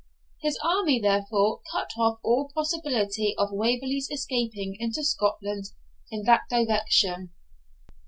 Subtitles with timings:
[0.41, 5.73] His army, therefore, cut off all possibility of Waverley's escaping into Scotland
[6.09, 7.33] in that direction.